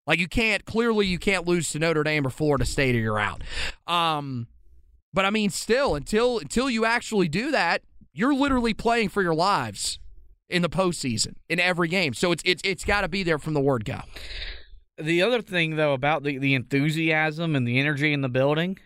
[0.06, 3.18] Like you can't clearly you can't lose to Notre Dame or Florida State or you're
[3.18, 3.42] out.
[3.86, 4.48] Um,
[5.12, 9.34] but I mean, still until until you actually do that, you're literally playing for your
[9.34, 9.98] lives
[10.48, 12.14] in the postseason in every game.
[12.14, 14.00] So it's it's it's got to be there from the word go.
[15.00, 18.78] The other thing, though, about the, the enthusiasm and the energy in the building,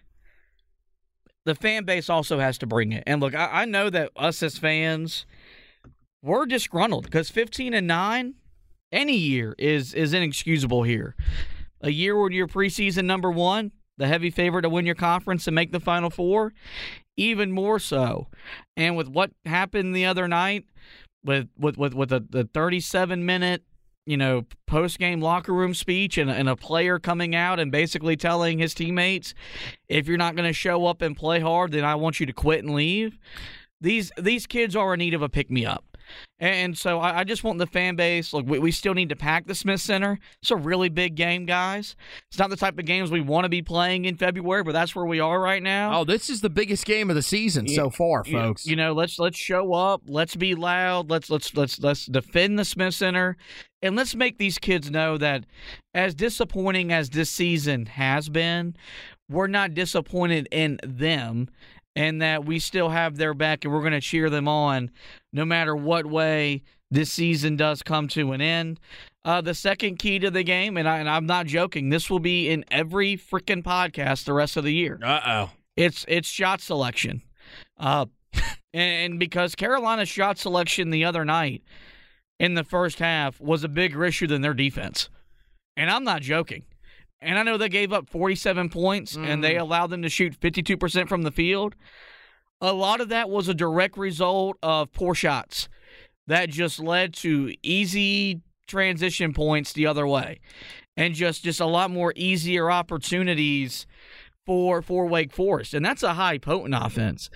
[1.44, 3.02] the fan base also has to bring it.
[3.06, 5.26] And look, I, I know that us as fans,
[6.22, 8.34] we're disgruntled because 15 and 9
[8.92, 11.16] any year is is inexcusable here.
[11.80, 15.54] A year when you're preseason number one, the heavy favorite to win your conference and
[15.54, 16.52] make the Final Four,
[17.16, 18.28] even more so.
[18.76, 20.66] And with what happened the other night,
[21.24, 23.62] with with with, with the, the 37 minute
[24.06, 28.16] you know, post game locker room speech and, and a player coming out and basically
[28.16, 29.34] telling his teammates,
[29.88, 32.32] if you're not going to show up and play hard, then I want you to
[32.32, 33.18] quit and leave.
[33.80, 35.91] These these kids are in need of a pick me up.
[36.38, 38.32] And so I, I just want the fan base.
[38.32, 40.18] Look, we, we still need to pack the Smith Center.
[40.40, 41.94] It's a really big game, guys.
[42.28, 44.96] It's not the type of games we want to be playing in February, but that's
[44.96, 46.00] where we are right now.
[46.00, 48.66] Oh, this is the biggest game of the season so far, folks.
[48.66, 50.02] You know, let's let's show up.
[50.06, 51.10] Let's be loud.
[51.10, 53.36] Let's let's let's let's defend the Smith Center,
[53.80, 55.44] and let's make these kids know that,
[55.94, 58.74] as disappointing as this season has been,
[59.30, 61.48] we're not disappointed in them,
[61.94, 64.90] and that we still have their back, and we're going to cheer them on,
[65.32, 68.78] no matter what way this season does come to an end.
[69.24, 72.20] Uh, the second key to the game, and, I, and I'm not joking, this will
[72.20, 74.98] be in every freaking podcast the rest of the year.
[75.02, 75.50] Uh oh.
[75.76, 77.22] It's it's shot selection,
[77.78, 78.06] uh,
[78.74, 81.62] and because Carolina's shot selection the other night
[82.38, 85.08] in the first half was a bigger issue than their defense,
[85.76, 86.64] and I'm not joking.
[87.22, 91.08] And I know they gave up 47 points and they allowed them to shoot 52%
[91.08, 91.76] from the field.
[92.62, 95.68] A lot of that was a direct result of poor shots.
[96.28, 100.38] That just led to easy transition points the other way
[100.96, 103.86] and just just a lot more easier opportunities
[104.46, 107.30] for for Wake Forest, and that's a high potent offense.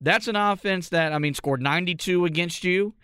[0.00, 2.94] That's an offense that I mean scored 92 against you,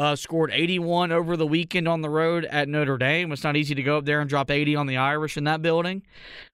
[0.00, 3.30] uh, scored 81 over the weekend on the road at Notre Dame.
[3.32, 5.60] It's not easy to go up there and drop 80 on the Irish in that
[5.60, 6.02] building.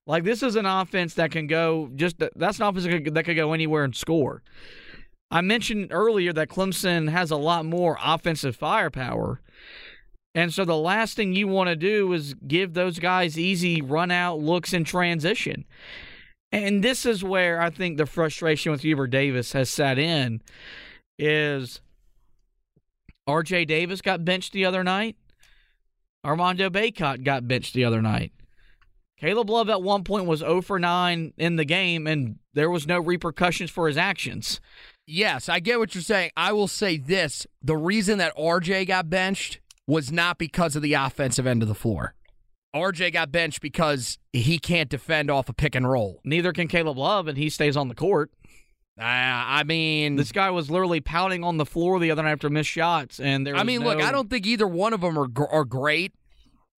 [0.04, 3.22] Like this is an offense that can go just that's an offense that could, that
[3.22, 4.42] could go anywhere and score.
[5.30, 9.40] I mentioned earlier that Clemson has a lot more offensive firepower.
[10.34, 14.10] And so the last thing you want to do is give those guys easy run
[14.10, 15.66] out looks in transition.
[16.50, 20.42] And this is where I think the frustration with Hubert Davis has set in
[21.16, 21.80] is
[23.28, 25.16] RJ Davis got benched the other night.
[26.24, 28.32] Armando Bacot got benched the other night.
[29.18, 32.86] Caleb Love at one point was 0 for 9 in the game, and there was
[32.86, 34.60] no repercussions for his actions.
[35.06, 36.30] Yes, I get what you're saying.
[36.36, 40.94] I will say this the reason that RJ got benched was not because of the
[40.94, 42.14] offensive end of the floor.
[42.74, 46.20] RJ got benched because he can't defend off a pick and roll.
[46.24, 48.30] Neither can Caleb Love, and he stays on the court.
[48.98, 52.48] Uh, I mean, this guy was literally pouting on the floor the other night after
[52.48, 53.54] missed shots, and there.
[53.54, 53.88] I mean, no...
[53.88, 56.14] look, I don't think either one of them are are great.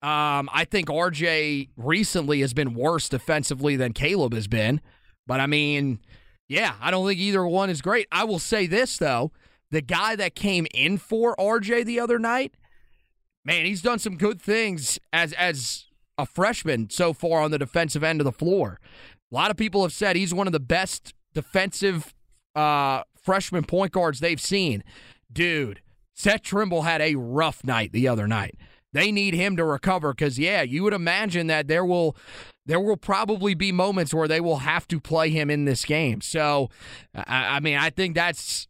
[0.02, 4.80] Um, I think RJ recently has been worse defensively than Caleb has been,
[5.28, 6.00] but I mean,
[6.48, 8.08] yeah, I don't think either one is great.
[8.10, 9.30] I will say this though:
[9.70, 12.56] the guy that came in for RJ the other night,
[13.44, 18.02] man, he's done some good things as as a freshman so far on the defensive
[18.02, 18.80] end of the floor.
[19.30, 22.12] A lot of people have said he's one of the best defensive
[22.56, 24.82] uh, freshman point guards they've seen.
[25.32, 25.80] Dude,
[26.12, 28.56] Seth Trimble had a rough night the other night.
[28.92, 32.16] They need him to recover because, yeah, you would imagine that there will
[32.66, 36.20] there will probably be moments where they will have to play him in this game.
[36.22, 36.70] So,
[37.14, 38.66] I, I mean, I think that's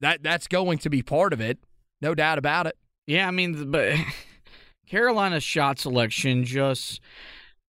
[0.00, 1.58] that that's going to be part of it,
[2.00, 2.78] no doubt about it.
[3.06, 3.98] Yeah, I mean, but
[4.88, 7.02] Carolina's shot selection just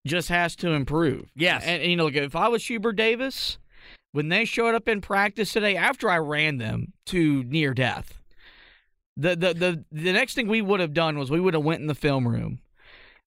[0.06, 1.30] just has to improve.
[1.34, 3.58] Yes, and, and you know, if I was Hubert Davis,
[4.16, 8.18] when they showed up in practice today, after I ran them to near death,
[9.14, 11.82] the the the the next thing we would have done was we would have went
[11.82, 12.60] in the film room,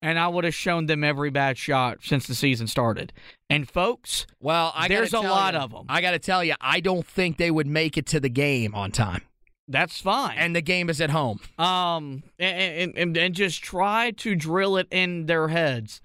[0.02, 3.14] and I would have shown them every bad shot since the season started.
[3.50, 5.86] And folks, well, I there's a lot you, of them.
[5.88, 8.76] I got to tell you, I don't think they would make it to the game
[8.76, 9.22] on time.
[9.70, 10.38] That's fine.
[10.38, 11.40] And the game is at home.
[11.58, 16.02] Um, and, and, and just try to drill it in their heads.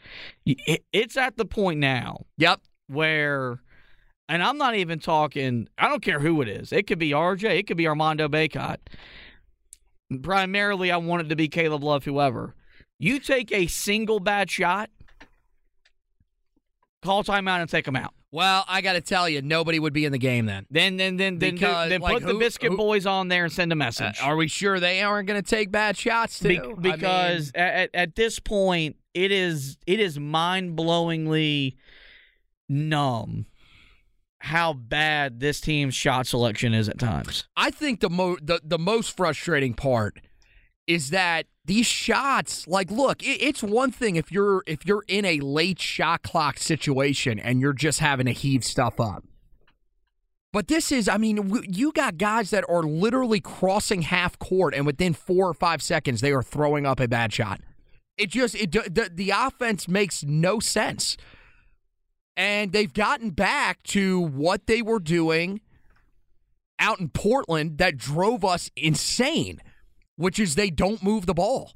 [0.47, 2.27] It's at the point now.
[2.37, 2.61] Yep.
[2.87, 3.59] Where,
[4.29, 6.73] and I'm not even talking, I don't care who it is.
[6.73, 8.77] It could be RJ, it could be Armando Bacot.
[10.23, 12.55] Primarily, I want it to be Caleb Love, whoever.
[12.99, 14.91] You take a single bad shot,
[17.03, 18.13] call timeout and take them out.
[18.31, 20.67] Well, I got to tell you, nobody would be in the game then.
[20.71, 23.73] Then, then, then, then, because, then, put the biscuit who, boys on there and send
[23.73, 24.21] a message.
[24.21, 26.77] Uh, are we sure they aren't going to take bad shots too?
[26.77, 31.77] Be- because I mean, at, at this point, it is it is mind blowingly
[32.69, 33.47] numb
[34.41, 37.45] how bad this team's shot selection is at times.
[37.57, 40.21] I think the mo- the, the most frustrating part
[40.87, 45.25] is that these shots like look it, it's one thing if you're if you're in
[45.25, 49.23] a late shot clock situation and you're just having to heave stuff up.
[50.51, 54.87] But this is i mean you got guys that are literally crossing half court and
[54.87, 57.61] within four or five seconds they are throwing up a bad shot.
[58.17, 61.19] It just it the, the offense makes no sense
[62.39, 65.61] and they've gotten back to what they were doing
[66.79, 69.61] out in portland that drove us insane
[70.19, 71.73] which is they don't move the ball.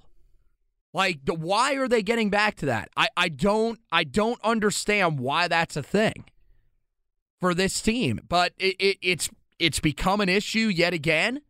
[0.93, 2.91] Like, the, why are they getting back to that?
[2.97, 6.25] I, I don't I don't understand why that's a thing
[7.41, 8.21] for this team.
[8.29, 11.41] But it, it, it's it's become an issue yet again.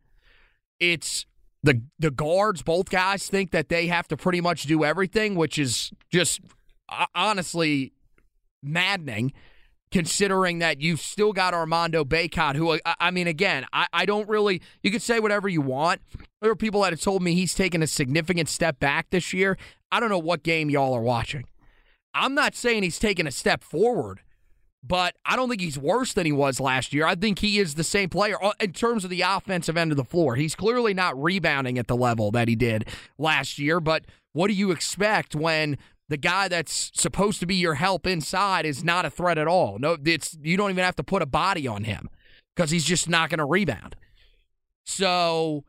[0.79, 1.25] It's
[1.63, 5.57] the the guards, both guys think that they have to pretty much do everything, which
[5.57, 6.39] is just
[7.13, 7.91] honestly
[8.63, 9.33] maddening
[9.93, 14.59] considering that you've still got Armando Bacot, who, I, mean, again, I, I don't really,
[14.81, 16.01] you could say whatever you want.
[16.41, 19.55] There are people that have told me he's taken a significant step back this year.
[19.91, 21.45] I don't know what game y'all are watching.
[22.15, 24.21] I'm not saying he's taken a step forward,
[24.83, 27.05] but I don't think he's worse than he was last year.
[27.05, 29.97] I think he is the same player uh, in terms of the offensive end of
[29.97, 30.35] the floor.
[30.35, 32.87] He's clearly not rebounding at the level that he did
[33.19, 35.77] last year, but what do you expect when
[36.13, 39.79] the guy that's supposed to be your help inside is not a threat at all.
[39.79, 42.07] No, it's you don't even have to put a body on him
[42.55, 43.95] because he's just not going to rebound.
[44.85, 45.63] So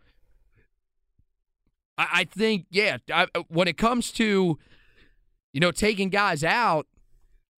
[1.96, 4.58] I, I think, yeah, I, when it comes to
[5.54, 6.86] you know taking guys out,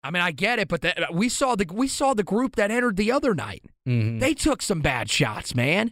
[0.04, 2.70] I mean, I get it, but the, we saw the we saw the group that
[2.70, 3.64] entered the other night.
[3.88, 4.20] Mm-hmm.
[4.20, 5.90] They took some bad shots, man.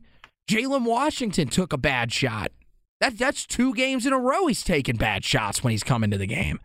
[0.49, 2.53] Jalen Washington took a bad shot.
[3.01, 6.19] That that's two games in a row he's taking bad shots when he's coming to
[6.19, 6.61] the game.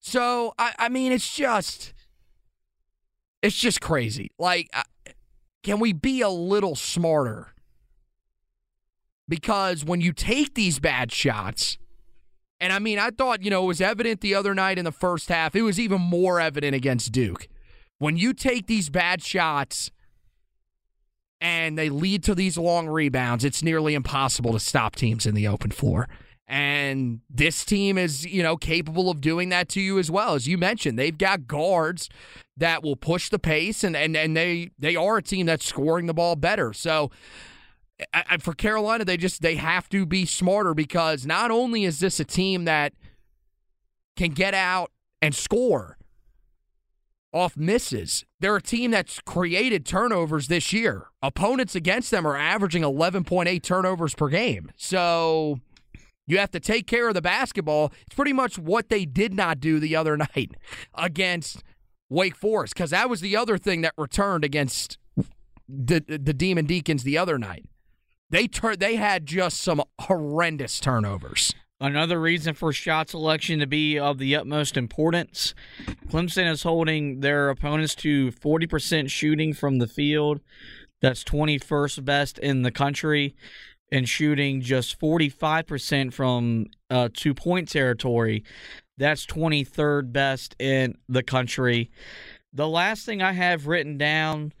[0.00, 1.92] So I, I mean, it's just
[3.42, 4.30] It's just crazy.
[4.38, 4.70] Like,
[5.62, 7.48] can we be a little smarter?
[9.28, 11.78] Because when you take these bad shots,
[12.60, 14.92] and I mean, I thought, you know, it was evident the other night in the
[14.92, 15.54] first half.
[15.54, 17.48] It was even more evident against Duke.
[17.98, 19.90] When you take these bad shots
[21.40, 25.48] and they lead to these long rebounds, it's nearly impossible to stop teams in the
[25.48, 26.08] open floor.
[26.46, 26.79] And
[27.28, 30.34] this team is, you know, capable of doing that to you as well.
[30.34, 32.08] As you mentioned, they've got guards
[32.56, 36.06] that will push the pace and and, and they they are a team that's scoring
[36.06, 36.72] the ball better.
[36.72, 37.10] So
[38.12, 42.20] I, for Carolina, they just they have to be smarter because not only is this
[42.20, 42.92] a team that
[44.16, 45.98] can get out and score
[47.32, 51.06] off misses, they're a team that's created turnovers this year.
[51.22, 54.70] Opponents against them are averaging 11.8 turnovers per game.
[54.76, 55.60] So
[56.30, 57.92] you have to take care of the basketball.
[58.06, 60.52] It's pretty much what they did not do the other night
[60.94, 61.62] against
[62.08, 64.98] Wake Forest, because that was the other thing that returned against
[65.68, 67.66] the the Demon Deacons the other night.
[68.30, 71.54] They tur- they had just some horrendous turnovers.
[71.80, 75.54] Another reason for shot selection to be of the utmost importance.
[76.08, 80.40] Clemson is holding their opponents to 40% shooting from the field.
[81.00, 83.34] That's 21st best in the country
[83.92, 88.44] and shooting just 45% from uh, two point territory.
[88.96, 91.90] That's 23rd best in the country.
[92.52, 94.52] The last thing I have written down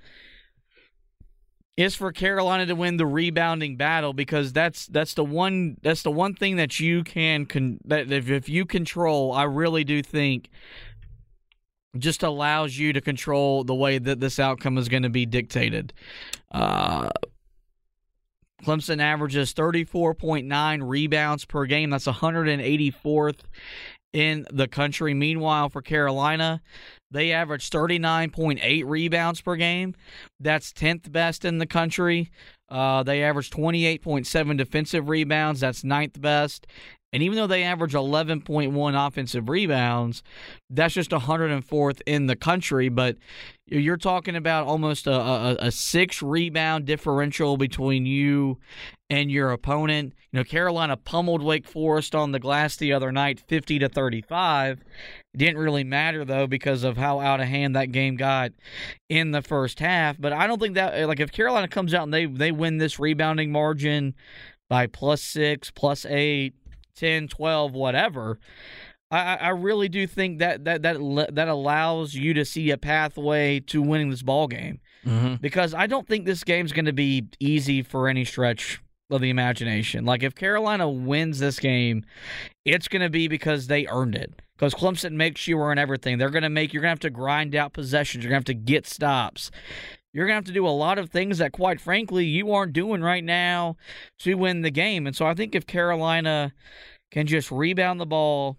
[1.76, 6.10] is for Carolina to win the rebounding battle because that's that's the one that's the
[6.10, 10.50] one thing that you can con, that if, if you control, I really do think
[11.98, 15.92] just allows you to control the way that this outcome is going to be dictated.
[16.52, 17.10] Uh,
[18.64, 21.90] Clemson averages 34.9 rebounds per game.
[21.90, 23.40] That's 184th
[24.12, 25.14] in the country.
[25.14, 26.60] Meanwhile, for Carolina,
[27.10, 29.94] they average 39.8 rebounds per game.
[30.38, 32.30] That's 10th best in the country.
[32.68, 35.60] Uh, they average 28.7 defensive rebounds.
[35.60, 36.66] That's ninth best.
[37.12, 40.22] And even though they average 11.1 offensive rebounds,
[40.68, 42.88] that's just 104th in the country.
[42.88, 43.16] But
[43.70, 48.58] you're talking about almost a, a, a, six rebound differential between you
[49.08, 50.12] and your opponent.
[50.32, 54.82] You know, Carolina pummeled Wake Forest on the glass the other night, 50 to 35.
[55.36, 58.52] Didn't really matter though because of how out of hand that game got
[59.08, 60.20] in the first half.
[60.20, 62.78] But I don't think that eh, like if Carolina comes out and they they win
[62.78, 64.14] this rebounding margin
[64.68, 66.54] by plus six, plus eight
[66.96, 68.38] 10, 12, whatever.
[69.10, 73.60] I, I really do think that that that that allows you to see a pathway
[73.60, 75.34] to winning this ball game mm-hmm.
[75.36, 78.80] because I don't think this game's going to be easy for any stretch
[79.10, 80.04] of the imagination.
[80.04, 82.04] Like if Carolina wins this game,
[82.64, 84.32] it's going to be because they earned it.
[84.56, 86.18] Because Clemson makes you earn everything.
[86.18, 88.22] They're going to make you're going to have to grind out possessions.
[88.22, 89.50] You're going to have to get stops.
[90.12, 92.74] You're going to have to do a lot of things that, quite frankly, you aren't
[92.74, 93.76] doing right now
[94.18, 95.06] to win the game.
[95.06, 96.52] And so I think if Carolina
[97.10, 98.58] can just rebound the ball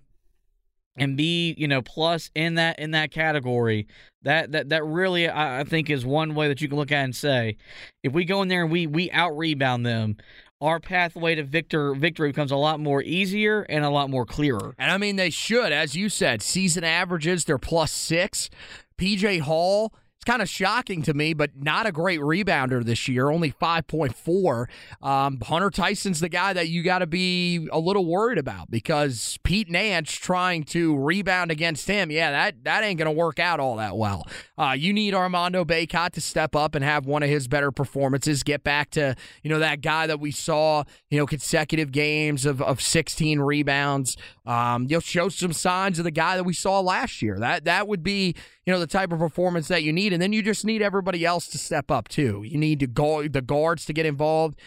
[0.97, 3.87] and be you know plus in that in that category
[4.23, 7.03] that that that really I, I think is one way that you can look at
[7.03, 7.57] and say
[8.03, 10.17] if we go in there and we we out rebound them
[10.61, 14.75] our pathway to victor victory becomes a lot more easier and a lot more clearer.
[14.77, 18.49] And I mean, they should, as you said, season averages they're plus six.
[18.97, 23.31] PJ Hall it's kind of shocking to me, but not a great rebounder this year,
[23.31, 24.67] only 5.4.
[25.01, 29.39] Um, Hunter Tyson's the guy that you got to be a little worried about because
[29.41, 33.59] Pete Nance trying to rebound against him, yeah, that, that ain't going to work out
[33.59, 34.27] all that well.
[34.59, 38.43] Uh, you need Armando Bacot to step up and have one of his better performances,
[38.43, 42.61] get back to, you know, that guy that we saw, you know, consecutive games of,
[42.61, 44.17] of 16 rebounds.
[44.45, 47.39] Um, you'll show some signs of the guy that we saw last year.
[47.39, 48.35] That that would be,
[48.65, 50.13] you know, the type of performance that you need.
[50.13, 52.43] And then you just need everybody else to step up too.
[52.45, 54.59] You need to go the guards to get involved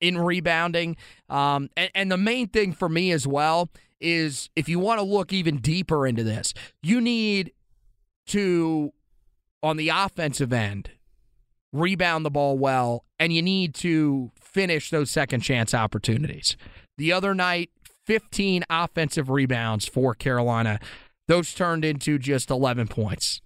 [0.00, 0.96] in rebounding.
[1.28, 5.04] Um, and, and the main thing for me as well is if you want to
[5.04, 7.52] look even deeper into this, you need
[8.26, 8.92] to
[9.62, 10.90] on the offensive end
[11.72, 16.56] rebound the ball well, and you need to finish those second chance opportunities.
[16.98, 17.70] The other night,
[18.06, 20.78] 15 offensive rebounds for Carolina.
[21.28, 23.40] Those turned into just 11 points.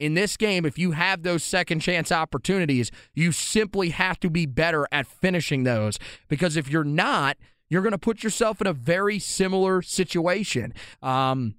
[0.00, 4.46] In this game, if you have those second chance opportunities, you simply have to be
[4.46, 5.98] better at finishing those
[6.28, 7.36] because if you're not,
[7.68, 10.72] you're going to put yourself in a very similar situation.
[11.02, 11.54] Um,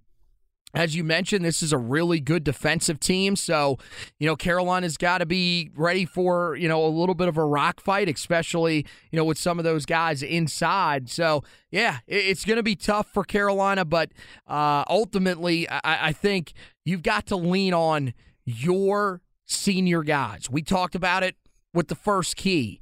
[0.73, 3.35] as you mentioned, this is a really good defensive team.
[3.35, 3.77] So,
[4.19, 7.45] you know, Carolina's got to be ready for, you know, a little bit of a
[7.45, 11.09] rock fight, especially, you know, with some of those guys inside.
[11.09, 14.11] So, yeah, it's going to be tough for Carolina, but
[14.47, 16.53] uh, ultimately, I, I think
[16.85, 18.13] you've got to lean on
[18.45, 20.49] your senior guys.
[20.49, 21.35] We talked about it
[21.73, 22.79] with the first key.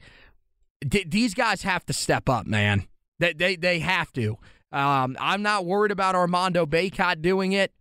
[0.81, 2.87] D- these guys have to step up, man.
[3.19, 4.37] They they, they have to.
[4.71, 7.73] Um, I'm not worried about Armando Bacot doing it,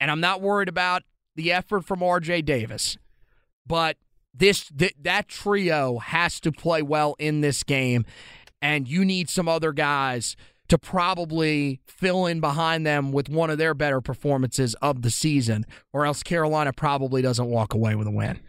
[0.00, 1.02] and I'm not worried about
[1.36, 2.42] the effort from R.J.
[2.42, 2.98] Davis.
[3.66, 3.96] But
[4.34, 8.04] this th- that trio has to play well in this game,
[8.60, 10.36] and you need some other guys
[10.68, 15.66] to probably fill in behind them with one of their better performances of the season,
[15.92, 18.40] or else Carolina probably doesn't walk away with a win.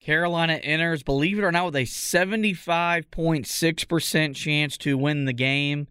[0.00, 5.86] Carolina enters, believe it or not, with a 75.6% chance to win the game.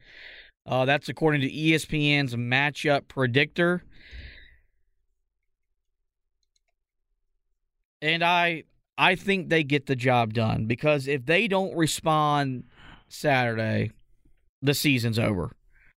[0.65, 3.84] Uh, that's according to ESPN's matchup predictor.
[8.01, 8.63] And I
[8.97, 12.65] I think they get the job done because if they don't respond
[13.07, 13.91] Saturday,
[14.61, 15.53] the season's over.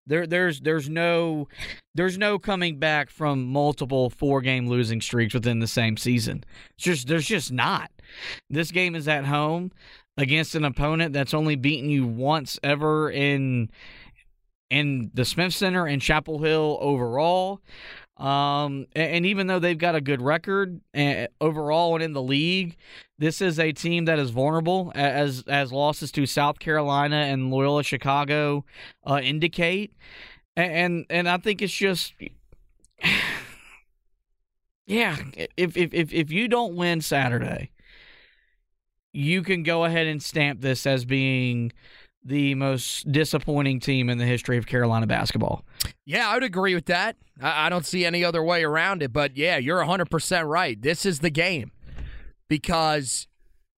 [0.07, 1.47] There, there's, there's no,
[1.93, 6.43] there's no coming back from multiple four-game losing streaks within the same season.
[6.75, 7.91] It's just, there's just not.
[8.49, 9.71] This game is at home
[10.17, 13.69] against an opponent that's only beaten you once ever in,
[14.69, 17.61] in the Smith Center and Chapel Hill overall.
[18.22, 20.80] Um, and, even though they've got a good record
[21.41, 22.78] overall and in the league,
[23.17, 27.84] this is a team that is vulnerable, as as losses to South Carolina and Loyola
[27.84, 28.63] Chicago
[29.07, 29.95] uh, indicate.
[30.55, 32.13] And and I think it's just,
[34.86, 35.17] yeah,
[35.57, 37.72] if if if if you don't win Saturday,
[39.13, 41.72] you can go ahead and stamp this as being
[42.24, 45.65] the most disappointing team in the history of Carolina basketball.
[46.05, 47.15] Yeah, I would agree with that.
[47.41, 49.11] I, don't see any other way around it.
[49.11, 50.80] But yeah, you're 100% right.
[50.80, 51.72] This is the game.
[52.47, 53.28] Because,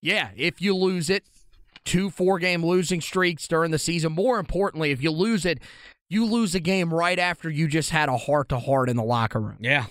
[0.01, 1.23] yeah, if you lose it,
[1.85, 5.59] two four game losing streaks during the season, more importantly, if you lose it,
[6.09, 9.03] you lose a game right after you just had a heart to heart in the
[9.03, 9.57] locker room.
[9.59, 9.85] Yeah.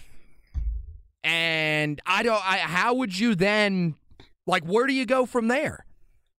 [1.25, 3.95] And I don't, I, how would you then,
[4.47, 5.87] like, where do you go from there?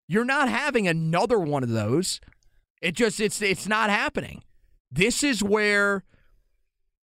[0.06, 2.20] You're not having another one of those.
[2.82, 4.42] It just it's it's not happening.
[4.90, 6.04] This is where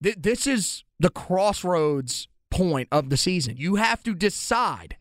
[0.02, 3.56] th- this is the crossroads point of the season.
[3.56, 4.96] You have to decide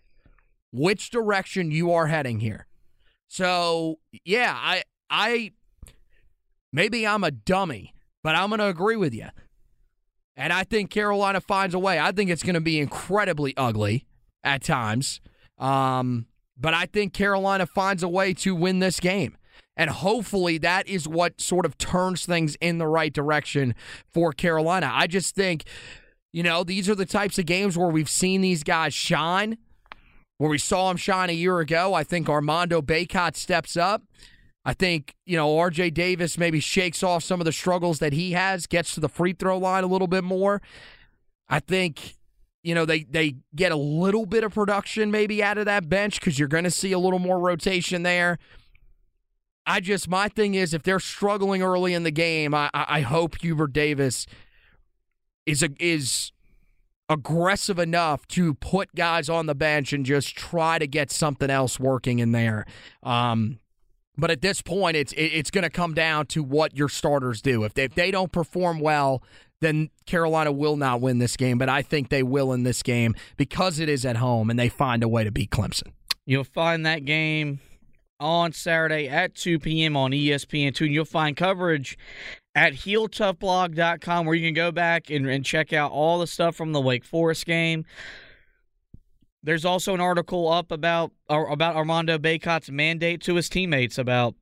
[0.72, 2.68] which direction you are heading here.
[3.28, 5.52] So, yeah, I I
[6.72, 9.28] maybe I'm a dummy, but I'm going to agree with you.
[10.36, 12.00] And I think Carolina finds a way.
[12.00, 14.08] I think it's going to be incredibly ugly
[14.44, 15.22] at times.
[15.60, 16.26] Um,
[16.58, 19.38] but I think Carolina finds a way to win this game.
[19.76, 23.74] And hopefully that is what sort of turns things in the right direction
[24.12, 24.89] for Carolina.
[24.93, 25.64] I just think,
[26.32, 29.58] you know, these are the types of games where we've seen these guys shine,
[30.38, 31.93] where we saw them shine a year ago.
[31.93, 34.04] I think Armando Bacot steps up.
[34.66, 38.32] I think, you know, RJ Davis maybe shakes off some of the struggles that he
[38.32, 40.62] has, gets to the free throw line a little bit more.
[41.49, 42.16] I think
[42.64, 46.20] you know, they they get a little bit of production maybe out of that bench
[46.20, 48.39] because you're going to see a little more rotation there.
[49.66, 53.41] I just my thing is if they're struggling early in the game, I I hope
[53.41, 54.26] Hubert Davis
[55.45, 56.32] is a, is
[57.09, 61.80] aggressive enough to put guys on the bench and just try to get something else
[61.80, 62.66] working in there.
[63.03, 63.59] Um,
[64.18, 67.64] but at this point, it's it's going to come down to what your starters do.
[67.64, 69.24] If they, if they don't perform well,
[69.64, 71.57] then Carolina will not win this game.
[71.57, 74.70] But I think they will in this game because it is at home and they
[74.70, 75.91] find a way to beat Clemson.
[76.26, 77.59] You'll find that game
[78.20, 79.97] on Saturday at 2 p.m.
[79.97, 80.82] on ESPN2.
[80.82, 81.97] And you'll find coverage
[82.55, 86.72] at heeltoughblog.com where you can go back and, and check out all the stuff from
[86.72, 87.86] the Wake Forest game.
[89.45, 94.36] There's also an article up about uh, about Armando Bacot's mandate to his teammates about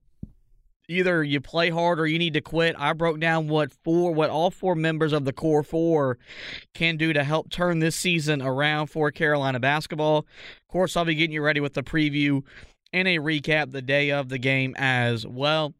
[0.91, 2.75] either you play hard or you need to quit.
[2.77, 6.17] I broke down what four what all four members of the core four
[6.73, 10.19] can do to help turn this season around for Carolina basketball.
[10.19, 12.43] Of course, I'll be getting you ready with the preview
[12.93, 15.73] and a recap the day of the game as well.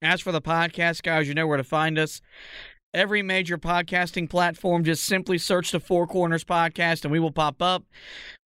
[0.00, 2.20] As for the podcast, guys, you know where to find us
[2.94, 4.84] every major podcasting platform.
[4.84, 7.84] Just simply search the Four Corners Podcast and we will pop up.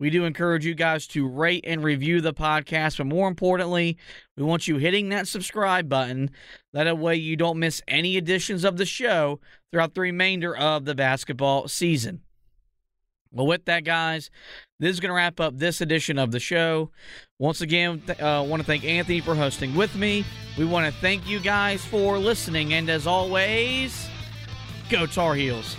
[0.00, 3.98] We do encourage you guys to rate and review the podcast, but more importantly,
[4.34, 6.30] we want you hitting that subscribe button.
[6.72, 9.40] That way you don't miss any editions of the show
[9.70, 12.22] throughout the remainder of the basketball season.
[13.30, 14.30] Well, with that, guys,
[14.80, 16.90] this is going to wrap up this edition of the show.
[17.38, 20.24] Once again, I uh, want to thank Anthony for hosting with me.
[20.58, 22.72] We want to thank you guys for listening.
[22.72, 24.08] And as always,
[24.88, 25.76] Go Tar Heels.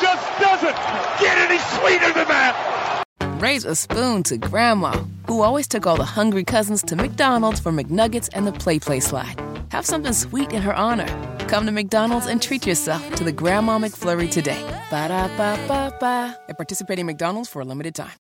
[0.00, 0.76] Just doesn't
[1.20, 3.04] get any sweeter than that.
[3.40, 4.92] Raise a spoon to Grandma,
[5.26, 9.40] who always took all the hungry cousins to McDonald's for McNuggets and the PlayPlace slide.
[9.70, 11.06] have something sweet in her honor.
[11.48, 14.62] Come to McDonald's and treat yourself to the Grandma McFlurry today.
[14.90, 16.36] Ba da ba ba ba.
[16.48, 18.12] At participating McDonald's for a limited time.